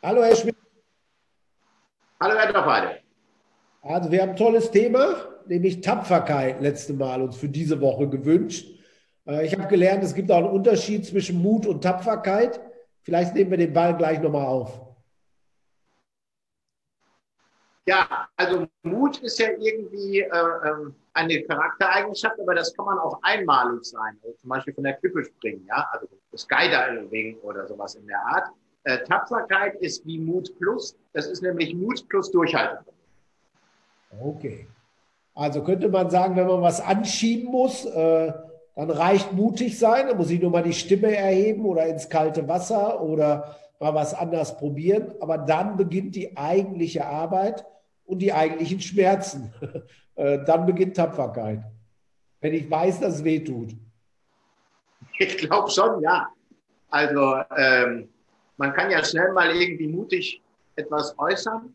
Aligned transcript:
Hallo, 0.00 0.22
Herr 0.22 0.36
Schmidt. 0.36 0.56
Hallo, 2.20 2.38
Herr 2.38 2.52
Doppheide. 2.52 3.00
Also, 3.82 4.12
wir 4.12 4.22
haben 4.22 4.30
ein 4.30 4.36
tolles 4.36 4.70
Thema, 4.70 5.16
nämlich 5.46 5.80
Tapferkeit, 5.80 6.60
letzte 6.60 6.92
Mal 6.92 7.20
uns 7.20 7.36
für 7.36 7.48
diese 7.48 7.80
Woche 7.80 8.08
gewünscht. 8.08 8.78
Äh, 9.26 9.44
ich 9.44 9.58
habe 9.58 9.66
gelernt, 9.66 10.04
es 10.04 10.14
gibt 10.14 10.30
auch 10.30 10.38
einen 10.38 10.50
Unterschied 10.50 11.04
zwischen 11.04 11.42
Mut 11.42 11.66
und 11.66 11.82
Tapferkeit. 11.82 12.60
Vielleicht 13.02 13.34
nehmen 13.34 13.50
wir 13.50 13.58
den 13.58 13.72
Ball 13.72 13.96
gleich 13.96 14.20
nochmal 14.20 14.46
auf. 14.46 14.80
Ja, 17.86 18.28
also 18.36 18.68
Mut 18.82 19.18
ist 19.18 19.38
ja 19.38 19.48
irgendwie 19.58 20.20
äh, 20.20 20.28
ähm, 20.30 20.94
eine 21.14 21.42
Charaktereigenschaft, 21.42 22.38
aber 22.38 22.54
das 22.54 22.76
kann 22.76 22.84
man 22.84 22.98
auch 22.98 23.18
einmalig 23.22 23.84
sein. 23.84 24.16
Also 24.22 24.36
zum 24.36 24.50
Beispiel 24.50 24.74
von 24.74 24.84
der 24.84 24.92
Klippe 24.94 25.24
springen, 25.24 25.64
ja, 25.66 25.88
also 25.90 26.06
Skydiving 26.36 27.38
oder 27.38 27.66
sowas 27.66 27.94
in 27.94 28.06
der 28.06 28.20
Art. 28.20 28.48
Äh, 28.88 29.04
Tapferkeit 29.04 29.74
ist 29.82 30.06
wie 30.06 30.18
Mut 30.18 30.50
plus. 30.58 30.96
Das 31.12 31.26
ist 31.26 31.42
nämlich 31.42 31.74
Mut 31.74 32.08
plus 32.08 32.30
Durchhaltung. 32.30 32.94
Okay. 34.18 34.66
Also 35.34 35.62
könnte 35.62 35.90
man 35.90 36.08
sagen, 36.08 36.36
wenn 36.36 36.46
man 36.46 36.62
was 36.62 36.80
anschieben 36.80 37.50
muss, 37.50 37.84
äh, 37.84 38.32
dann 38.74 38.90
reicht 38.90 39.34
mutig 39.34 39.78
sein. 39.78 40.06
Dann 40.08 40.16
muss 40.16 40.30
ich 40.30 40.40
nur 40.40 40.50
mal 40.50 40.62
die 40.62 40.72
Stimme 40.72 41.14
erheben 41.14 41.66
oder 41.66 41.86
ins 41.86 42.08
kalte 42.08 42.48
Wasser 42.48 43.02
oder 43.02 43.56
mal 43.78 43.92
was 43.92 44.14
anders 44.14 44.56
probieren. 44.56 45.12
Aber 45.20 45.36
dann 45.36 45.76
beginnt 45.76 46.16
die 46.16 46.38
eigentliche 46.38 47.04
Arbeit 47.04 47.66
und 48.06 48.20
die 48.20 48.32
eigentlichen 48.32 48.80
Schmerzen. 48.80 49.52
Äh, 50.18 50.44
dann 50.44 50.66
beginnt 50.66 50.96
Tapferkeit. 50.96 51.62
Wenn 52.40 52.52
ich 52.52 52.68
weiß, 52.68 52.98
dass 52.98 53.14
es 53.14 53.24
weh 53.24 53.38
tut. 53.38 53.76
Ich 55.16 55.38
glaube 55.38 55.70
schon, 55.70 56.02
ja. 56.02 56.26
Also 56.90 57.36
ähm, 57.56 58.08
man 58.58 58.72
kann 58.74 58.90
ja 58.90 59.02
schnell 59.02 59.32
mal 59.32 59.54
irgendwie 59.54 59.88
mutig 59.88 60.42
etwas 60.76 61.18
äußern. 61.18 61.72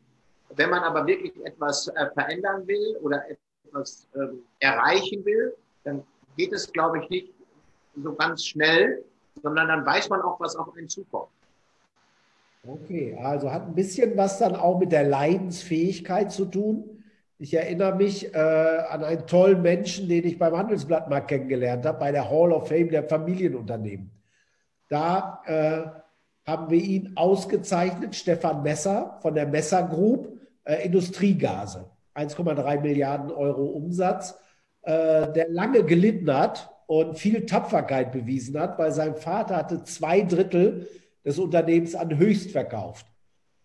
Wenn 0.55 0.69
man 0.69 0.83
aber 0.83 1.07
wirklich 1.07 1.33
etwas 1.45 1.87
äh, 1.87 2.09
verändern 2.13 2.67
will 2.67 2.97
oder 3.01 3.23
etwas 3.27 4.07
ähm, 4.15 4.43
erreichen 4.59 5.25
will, 5.25 5.55
dann 5.83 6.03
geht 6.37 6.53
es, 6.53 6.71
glaube 6.71 6.99
ich, 6.99 7.09
nicht 7.09 7.33
so 7.95 8.13
ganz 8.13 8.45
schnell, 8.45 9.03
sondern 9.41 9.67
dann 9.67 9.85
weiß 9.85 10.09
man 10.09 10.21
auch, 10.21 10.39
was 10.39 10.55
auf 10.55 10.75
einen 10.75 10.87
zukommt. 10.87 11.29
Okay, 12.65 13.17
also 13.19 13.51
hat 13.51 13.67
ein 13.67 13.75
bisschen 13.75 14.15
was 14.15 14.39
dann 14.39 14.55
auch 14.55 14.79
mit 14.79 14.91
der 14.91 15.03
Leidensfähigkeit 15.03 16.31
zu 16.31 16.45
tun. 16.45 17.03
Ich 17.39 17.53
erinnere 17.53 17.95
mich 17.95 18.33
äh, 18.33 18.37
an 18.37 19.03
einen 19.03 19.27
tollen 19.27 19.61
Menschen, 19.61 20.07
den 20.07 20.23
ich 20.23 20.39
beim 20.39 20.55
Handelsblatt 20.55 21.09
mal 21.09 21.21
kennengelernt 21.21 21.85
habe, 21.85 21.99
bei 21.99 22.11
der 22.11 22.29
Hall 22.29 22.53
of 22.53 22.69
Fame 22.69 22.89
der 22.89 23.03
Familienunternehmen. 23.03 24.11
Da 24.87 25.41
äh, 25.45 26.02
haben 26.45 26.69
wir 26.69 26.81
ihn 26.81 27.13
ausgezeichnet, 27.15 28.15
Stefan 28.15 28.63
Messer 28.63 29.17
von 29.21 29.35
der 29.35 29.47
Messer 29.47 29.83
Group, 29.83 30.39
äh, 30.65 30.85
Industriegase, 30.85 31.89
1,3 32.15 32.81
Milliarden 32.81 33.31
Euro 33.31 33.65
Umsatz, 33.65 34.37
äh, 34.83 35.31
der 35.31 35.49
lange 35.49 35.83
gelitten 35.83 36.33
hat 36.33 36.69
und 36.87 37.17
viel 37.17 37.45
Tapferkeit 37.45 38.11
bewiesen 38.11 38.59
hat, 38.59 38.77
weil 38.77 38.91
sein 38.91 39.15
Vater 39.15 39.55
hatte 39.57 39.83
zwei 39.83 40.21
Drittel 40.21 40.87
des 41.25 41.39
Unternehmens 41.39 41.95
an 41.95 42.17
Höchst 42.17 42.51
verkauft. 42.51 43.05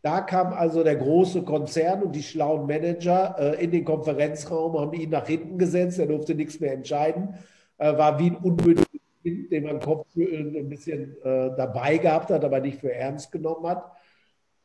Da 0.02 0.20
kam 0.20 0.52
also 0.52 0.84
der 0.84 0.94
große 0.94 1.42
Konzern 1.42 2.02
und 2.04 2.14
die 2.14 2.22
schlauen 2.22 2.66
Manager 2.66 3.34
äh, 3.38 3.64
in 3.64 3.72
den 3.72 3.84
Konferenzraum, 3.84 4.78
haben 4.78 4.92
ihn 4.92 5.10
nach 5.10 5.26
hinten 5.26 5.58
gesetzt, 5.58 5.98
er 5.98 6.06
durfte 6.06 6.36
nichts 6.36 6.60
mehr 6.60 6.72
entscheiden, 6.72 7.34
äh, 7.78 7.96
war 7.98 8.18
wie 8.20 8.30
ein 8.30 8.36
unmündiges 8.36 8.86
Kind, 8.86 8.87
den 9.30 9.64
man 9.64 9.80
Kopfschütteln 9.80 10.56
ein 10.56 10.68
bisschen 10.68 11.16
äh, 11.22 11.50
dabei 11.56 11.98
gehabt 11.98 12.30
hat, 12.30 12.44
aber 12.44 12.60
nicht 12.60 12.80
für 12.80 12.92
ernst 12.92 13.32
genommen 13.32 13.66
hat. 13.66 13.92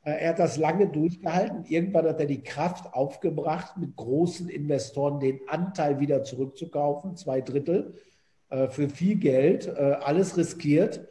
Äh, 0.04 0.12
er 0.12 0.30
hat 0.30 0.40
das 0.40 0.58
lange 0.58 0.88
durchgehalten. 0.88 1.66
Irgendwann 1.68 2.06
hat 2.06 2.20
er 2.20 2.26
die 2.26 2.44
Kraft 2.44 2.94
aufgebracht, 2.94 3.78
mit 3.78 3.96
großen 3.96 4.50
Investoren 4.50 5.20
den 5.20 5.40
Anteil 5.48 6.00
wieder 6.00 6.24
zurückzukaufen, 6.24 7.16
zwei 7.16 7.42
Drittel, 7.42 7.96
äh, 8.50 8.68
für 8.68 8.90
viel 8.90 9.16
Geld, 9.16 9.68
äh, 9.68 9.98
alles 10.02 10.38
riskiert. 10.38 11.08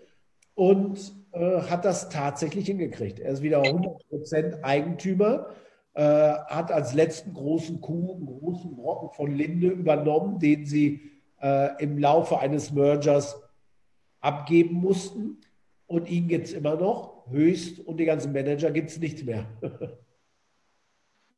Und 0.55 1.15
hat 1.35 1.87
das 1.87 2.11
tatsächlich 2.11 2.67
hingekriegt. 2.67 3.19
Er 3.19 3.33
ist 3.33 3.41
wieder 3.41 3.63
100% 3.63 4.63
Eigentümer, 4.63 5.47
hat 5.95 6.71
als 6.71 6.93
letzten 6.93 7.33
großen 7.33 7.81
Coup 7.81 8.17
einen 8.17 8.27
großen 8.27 8.77
Brocken 8.77 9.09
von 9.17 9.35
Linde 9.35 9.69
übernommen, 9.69 10.39
den 10.41 10.67
sie 10.67 11.01
im 11.79 11.97
Laufe 11.97 12.39
eines 12.39 12.71
Mergers 12.71 13.42
abgeben 14.23 14.77
mussten. 14.77 15.39
Und 15.87 16.09
ihn 16.09 16.27
gibt 16.29 16.47
es 16.47 16.55
immer 16.55 16.77
noch, 16.77 17.27
höchst, 17.29 17.81
und 17.81 17.99
die 17.99 18.07
ganzen 18.07 18.33
Manager 18.33 18.71
gibt 18.71 18.89
es 18.89 18.99
nicht 18.99 19.27
mehr. 19.27 19.45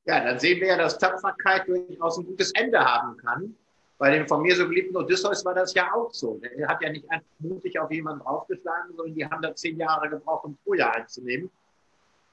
ja, 0.05 0.23
dann 0.23 0.39
sehen 0.39 0.61
wir 0.61 0.69
ja, 0.69 0.79
dass 0.79 0.97
Tapferkeit 0.97 1.67
durchaus 1.67 2.19
ein 2.19 2.27
gutes 2.27 2.53
Ende 2.53 2.79
haben 2.79 3.17
kann. 3.17 3.57
Bei 3.99 4.11
dem 4.11 4.29
von 4.29 4.43
mir 4.43 4.55
so 4.55 4.69
geliebten 4.69 4.97
Odysseus 4.97 5.45
war 5.45 5.55
das 5.55 5.75
ja 5.75 5.93
auch 5.93 6.13
so. 6.13 6.41
Er 6.57 6.69
hat 6.69 6.83
ja 6.83 6.91
nicht 6.91 7.11
einfach 7.11 7.27
mutig 7.39 7.79
auf 7.79 7.91
jemanden 7.91 8.23
draufgeschlagen, 8.23 8.95
sondern 8.97 9.15
die 9.15 9.25
haben 9.25 9.43
da 9.43 9.55
zehn 9.55 9.77
Jahre 9.77 10.09
gebraucht, 10.09 10.45
um 10.45 10.57
Troja 10.65 10.91
einzunehmen. 10.91 11.51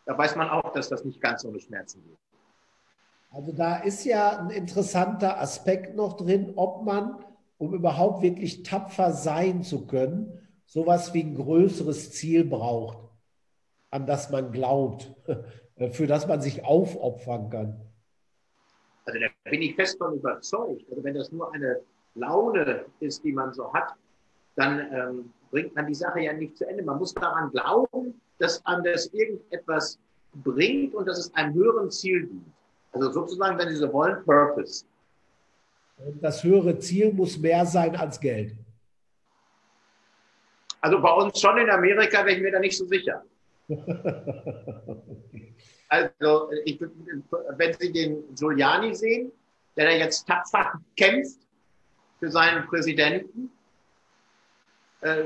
Da 0.05 0.17
weiß 0.17 0.35
man 0.35 0.49
auch, 0.49 0.73
dass 0.73 0.89
das 0.89 1.05
nicht 1.05 1.21
ganz 1.21 1.45
ohne 1.45 1.59
Schmerzen 1.59 2.03
geht. 2.03 2.17
Also 3.31 3.51
da 3.53 3.77
ist 3.77 4.03
ja 4.03 4.39
ein 4.39 4.49
interessanter 4.49 5.39
Aspekt 5.39 5.95
noch 5.95 6.17
drin, 6.17 6.53
ob 6.55 6.83
man, 6.83 7.23
um 7.61 7.75
überhaupt 7.75 8.23
wirklich 8.23 8.63
tapfer 8.63 9.11
sein 9.11 9.61
zu 9.61 9.85
können, 9.85 10.39
sowas 10.65 11.13
wie 11.13 11.21
ein 11.21 11.35
größeres 11.35 12.11
Ziel 12.11 12.43
braucht, 12.43 12.97
an 13.91 14.07
das 14.07 14.31
man 14.31 14.51
glaubt, 14.51 15.13
für 15.91 16.07
das 16.07 16.27
man 16.27 16.41
sich 16.41 16.65
aufopfern 16.65 17.51
kann. 17.51 17.79
Also 19.05 19.19
da 19.19 19.51
bin 19.51 19.61
ich 19.61 19.75
fest 19.75 19.99
von 19.99 20.15
überzeugt. 20.15 20.89
Also 20.89 21.03
wenn 21.03 21.13
das 21.13 21.31
nur 21.31 21.53
eine 21.53 21.81
Laune 22.15 22.85
ist, 22.99 23.23
die 23.23 23.31
man 23.31 23.53
so 23.53 23.71
hat, 23.71 23.93
dann 24.55 24.79
ähm, 24.91 25.33
bringt 25.51 25.75
man 25.75 25.85
die 25.85 25.93
Sache 25.93 26.21
ja 26.21 26.33
nicht 26.33 26.57
zu 26.57 26.67
Ende. 26.67 26.81
Man 26.83 26.97
muss 26.97 27.13
daran 27.13 27.51
glauben, 27.51 28.19
dass 28.39 28.65
an 28.65 28.83
das 28.83 29.05
irgendetwas 29.13 29.99
bringt 30.33 30.95
und 30.95 31.07
dass 31.07 31.19
es 31.19 31.33
einem 31.35 31.53
höheren 31.53 31.91
Ziel 31.91 32.25
dient. 32.25 32.53
Also 32.93 33.11
sozusagen, 33.11 33.59
wenn 33.59 33.69
Sie 33.69 33.75
so 33.75 33.93
wollen, 33.93 34.23
Purpose. 34.25 34.83
Das 36.21 36.43
höhere 36.43 36.79
Ziel 36.79 37.13
muss 37.13 37.37
mehr 37.37 37.65
sein 37.65 37.95
als 37.95 38.19
Geld. 38.19 38.55
Also 40.79 40.99
bei 40.99 41.11
uns 41.11 41.39
schon 41.39 41.57
in 41.59 41.69
Amerika 41.69 42.25
wäre 42.25 42.37
ich 42.37 42.41
mir 42.41 42.51
da 42.51 42.59
nicht 42.59 42.77
so 42.77 42.85
sicher. 42.85 43.23
Also, 45.91 46.49
ich, 46.63 46.79
wenn 46.79 47.73
Sie 47.77 47.91
den 47.91 48.23
Giuliani 48.33 48.95
sehen, 48.95 49.29
der 49.75 49.87
da 49.87 49.91
jetzt 49.91 50.25
tapfer 50.25 50.79
kämpft 50.95 51.41
für 52.17 52.31
seinen 52.31 52.65
Präsidenten, 52.65 53.51
äh, 55.01 55.25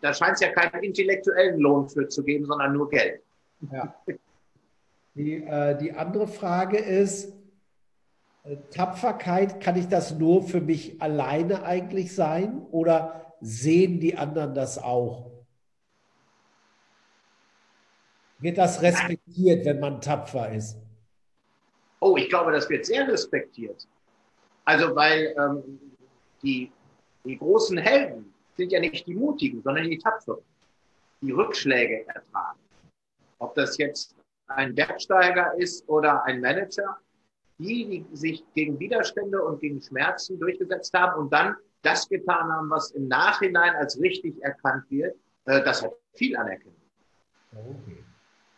da 0.00 0.14
scheint 0.14 0.36
es 0.36 0.40
ja 0.40 0.48
keinen 0.48 0.82
intellektuellen 0.82 1.60
Lohn 1.60 1.90
für 1.90 2.08
zu 2.08 2.24
geben, 2.24 2.46
sondern 2.46 2.72
nur 2.72 2.88
Geld. 2.88 3.20
Ja. 3.70 3.94
Die, 5.14 5.44
äh, 5.44 5.76
die 5.76 5.92
andere 5.92 6.26
Frage 6.26 6.78
ist, 6.78 7.35
Tapferkeit, 8.70 9.60
kann 9.60 9.76
ich 9.76 9.88
das 9.88 10.14
nur 10.14 10.42
für 10.42 10.60
mich 10.60 11.00
alleine 11.02 11.64
eigentlich 11.64 12.14
sein 12.14 12.62
oder 12.70 13.34
sehen 13.40 14.00
die 14.00 14.16
anderen 14.16 14.54
das 14.54 14.78
auch? 14.78 15.30
Wird 18.38 18.58
das 18.58 18.82
respektiert, 18.82 19.64
wenn 19.64 19.80
man 19.80 20.00
tapfer 20.00 20.52
ist? 20.52 20.78
Oh, 22.00 22.16
ich 22.16 22.28
glaube, 22.28 22.52
das 22.52 22.68
wird 22.68 22.84
sehr 22.84 23.08
respektiert. 23.08 23.86
Also, 24.64 24.94
weil 24.94 25.34
ähm, 25.38 25.80
die, 26.42 26.70
die 27.24 27.38
großen 27.38 27.78
Helden 27.78 28.32
sind 28.56 28.72
ja 28.72 28.80
nicht 28.80 29.06
die 29.06 29.14
Mutigen, 29.14 29.62
sondern 29.62 29.88
die 29.88 29.98
Tapferen, 29.98 30.42
die 31.22 31.30
Rückschläge 31.30 32.06
ertragen. 32.06 32.60
Ob 33.38 33.54
das 33.54 33.78
jetzt 33.78 34.14
ein 34.48 34.74
Bergsteiger 34.74 35.54
ist 35.56 35.88
oder 35.88 36.22
ein 36.24 36.40
Manager, 36.40 36.98
die, 37.58 38.04
die 38.10 38.16
sich 38.16 38.44
gegen 38.54 38.78
Widerstände 38.78 39.42
und 39.42 39.60
gegen 39.60 39.80
Schmerzen 39.80 40.38
durchgesetzt 40.38 40.92
haben 40.94 41.20
und 41.20 41.32
dann 41.32 41.56
das 41.82 42.08
getan 42.08 42.50
haben, 42.50 42.70
was 42.70 42.90
im 42.92 43.08
Nachhinein 43.08 43.74
als 43.76 44.00
richtig 44.00 44.42
erkannt 44.42 44.84
wird, 44.90 45.14
äh, 45.46 45.62
das 45.62 45.82
hat 45.82 45.92
viel 46.14 46.36
Anerkennung. 46.36 46.74
Okay. 47.52 48.04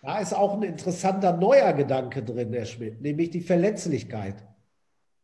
Da 0.03 0.21
ist 0.21 0.33
auch 0.33 0.55
ein 0.55 0.63
interessanter 0.63 1.37
neuer 1.37 1.73
Gedanke 1.73 2.23
drin, 2.23 2.53
Herr 2.53 2.65
Schmidt, 2.65 3.01
nämlich 3.01 3.31
die 3.31 3.41
Verletzlichkeit. 3.41 4.47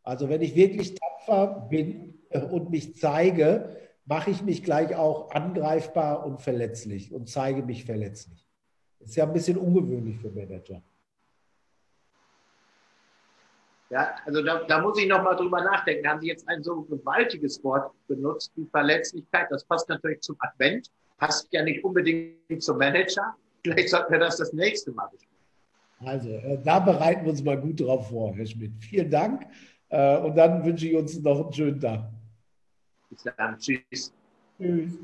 Also 0.03 0.29
wenn 0.29 0.41
ich 0.41 0.55
wirklich 0.55 0.95
tapfer 0.95 1.67
bin 1.69 2.19
äh, 2.29 2.41
und 2.41 2.69
mich 2.69 2.95
zeige, 2.95 3.75
mache 4.05 4.29
ich 4.29 4.43
mich 4.43 4.63
gleich 4.63 4.95
auch 4.95 5.31
angreifbar 5.31 6.25
und 6.25 6.41
verletzlich 6.41 7.11
und 7.11 7.27
zeige 7.29 7.63
mich 7.63 7.85
verletzlich. 7.85 8.45
Ist 8.99 9.15
ja 9.15 9.25
ein 9.25 9.33
bisschen 9.33 9.57
ungewöhnlich 9.57 10.19
für 10.19 10.29
Manager. 10.29 10.83
Ja, 13.91 14.15
also 14.25 14.41
da, 14.41 14.63
da 14.63 14.81
muss 14.81 14.97
ich 14.99 15.07
nochmal 15.07 15.35
drüber 15.35 15.61
nachdenken. 15.61 16.03
Da 16.03 16.11
haben 16.11 16.21
Sie 16.21 16.27
jetzt 16.27 16.47
ein 16.49 16.63
so 16.63 16.81
gewaltiges 16.83 17.63
Wort 17.63 17.91
benutzt, 18.07 18.51
die 18.55 18.65
Verletzlichkeit. 18.71 19.47
Das 19.51 19.63
passt 19.65 19.87
natürlich 19.89 20.21
zum 20.21 20.35
Advent, 20.39 20.89
passt 21.17 21.47
ja 21.51 21.63
nicht 21.63 21.83
unbedingt 21.83 22.63
zum 22.63 22.77
Manager. 22.77 23.35
Vielleicht 23.63 23.89
sollten 23.89 24.11
wir 24.11 24.19
das 24.19 24.37
das 24.37 24.53
nächste 24.53 24.91
Mal 24.91 25.07
besprechen. 25.07 25.35
Also, 25.99 26.29
äh, 26.29 26.59
da 26.63 26.79
bereiten 26.79 27.25
wir 27.25 27.31
uns 27.31 27.43
mal 27.43 27.59
gut 27.59 27.79
drauf 27.79 28.09
vor, 28.09 28.35
Herr 28.35 28.45
Schmidt. 28.45 28.73
Vielen 28.79 29.09
Dank. 29.09 29.45
Äh, 29.89 30.17
und 30.17 30.35
dann 30.35 30.65
wünsche 30.65 30.87
ich 30.87 30.95
uns 30.95 31.19
noch 31.19 31.43
einen 31.43 31.53
schönen 31.53 31.79
Tag. 31.79 32.11
Bis 33.09 33.23
dann. 33.23 33.57
Tschüss. 33.57 34.13
Tschüss. 34.57 34.99